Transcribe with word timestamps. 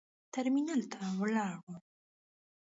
ترمینال 0.33 0.81
ته 0.91 0.97
ولاړو. 1.19 1.73